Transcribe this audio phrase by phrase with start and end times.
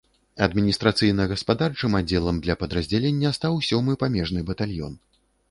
[0.43, 4.99] Адміністрацыйна-гаспадарчым аддзелам для падраздзялення стаў сёмы памежны батальён.